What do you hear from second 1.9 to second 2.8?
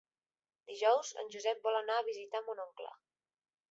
a visitar mon